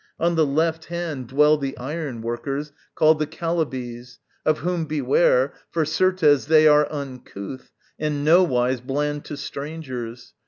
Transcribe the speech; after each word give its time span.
On 0.19 0.33
the 0.33 0.47
left 0.47 0.85
hand 0.85 1.27
dwell 1.27 1.57
The 1.59 1.77
iron 1.77 2.23
workers, 2.23 2.71
called 2.95 3.19
the 3.19 3.27
Chalybes, 3.27 4.17
Of 4.47 4.57
whom 4.57 4.85
beware, 4.85 5.53
for 5.69 5.85
certes 5.85 6.45
they 6.45 6.67
are 6.67 6.91
uncouth 6.91 7.69
And 7.99 8.25
nowise 8.25 8.81
bland 8.81 9.25
to 9.25 9.37
strangers. 9.37 10.33